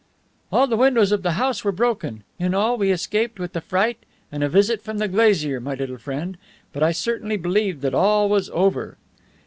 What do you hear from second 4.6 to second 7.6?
from the glazier, my little friend, but I certainly